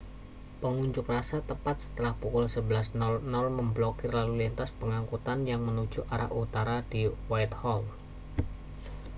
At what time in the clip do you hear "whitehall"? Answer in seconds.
7.29-7.81